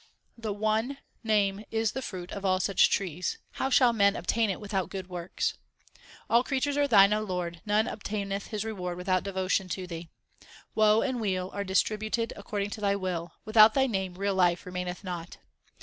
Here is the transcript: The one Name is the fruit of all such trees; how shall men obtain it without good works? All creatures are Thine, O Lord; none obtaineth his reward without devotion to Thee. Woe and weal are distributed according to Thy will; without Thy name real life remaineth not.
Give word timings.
The 0.35 0.51
one 0.51 0.97
Name 1.23 1.63
is 1.69 1.91
the 1.91 2.01
fruit 2.01 2.31
of 2.31 2.43
all 2.43 2.59
such 2.59 2.89
trees; 2.89 3.37
how 3.51 3.69
shall 3.69 3.93
men 3.93 4.15
obtain 4.15 4.49
it 4.49 4.59
without 4.59 4.89
good 4.89 5.07
works? 5.11 5.59
All 6.27 6.43
creatures 6.43 6.75
are 6.75 6.87
Thine, 6.87 7.13
O 7.13 7.21
Lord; 7.21 7.61
none 7.67 7.85
obtaineth 7.87 8.47
his 8.47 8.65
reward 8.65 8.97
without 8.97 9.21
devotion 9.21 9.69
to 9.69 9.85
Thee. 9.85 10.09
Woe 10.73 11.01
and 11.03 11.21
weal 11.21 11.51
are 11.53 11.63
distributed 11.63 12.33
according 12.35 12.71
to 12.71 12.81
Thy 12.81 12.95
will; 12.95 13.33
without 13.45 13.75
Thy 13.75 13.85
name 13.85 14.15
real 14.15 14.33
life 14.33 14.65
remaineth 14.65 15.03
not. 15.03 15.37